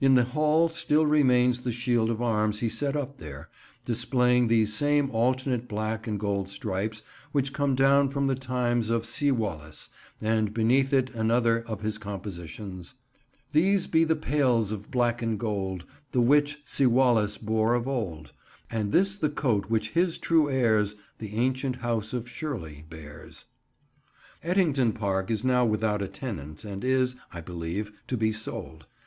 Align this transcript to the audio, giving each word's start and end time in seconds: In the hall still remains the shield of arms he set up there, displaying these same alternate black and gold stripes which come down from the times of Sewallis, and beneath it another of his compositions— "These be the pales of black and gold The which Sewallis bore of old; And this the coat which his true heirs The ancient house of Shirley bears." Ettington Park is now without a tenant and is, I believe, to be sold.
In 0.00 0.14
the 0.14 0.24
hall 0.24 0.70
still 0.70 1.04
remains 1.04 1.60
the 1.60 1.70
shield 1.70 2.08
of 2.08 2.22
arms 2.22 2.60
he 2.60 2.68
set 2.70 2.96
up 2.96 3.18
there, 3.18 3.50
displaying 3.84 4.48
these 4.48 4.72
same 4.72 5.10
alternate 5.10 5.68
black 5.68 6.06
and 6.06 6.18
gold 6.18 6.48
stripes 6.48 7.02
which 7.32 7.52
come 7.52 7.74
down 7.74 8.08
from 8.08 8.26
the 8.26 8.34
times 8.36 8.88
of 8.88 9.04
Sewallis, 9.04 9.90
and 10.18 10.54
beneath 10.54 10.94
it 10.94 11.10
another 11.10 11.60
of 11.68 11.82
his 11.82 11.98
compositions— 11.98 12.94
"These 13.52 13.86
be 13.86 14.02
the 14.02 14.16
pales 14.16 14.72
of 14.72 14.90
black 14.90 15.20
and 15.20 15.38
gold 15.38 15.84
The 16.12 16.22
which 16.22 16.62
Sewallis 16.64 17.36
bore 17.36 17.74
of 17.74 17.86
old; 17.86 18.32
And 18.70 18.92
this 18.92 19.18
the 19.18 19.28
coat 19.28 19.66
which 19.68 19.90
his 19.90 20.16
true 20.16 20.48
heirs 20.48 20.94
The 21.18 21.34
ancient 21.34 21.76
house 21.82 22.14
of 22.14 22.30
Shirley 22.30 22.86
bears." 22.88 23.44
Ettington 24.42 24.94
Park 24.94 25.30
is 25.30 25.44
now 25.44 25.66
without 25.66 26.00
a 26.00 26.08
tenant 26.08 26.64
and 26.64 26.82
is, 26.82 27.14
I 27.30 27.42
believe, 27.42 27.92
to 28.06 28.16
be 28.16 28.32
sold. 28.32 28.86